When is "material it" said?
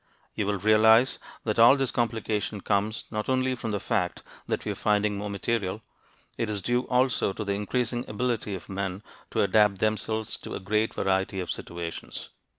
5.29-6.49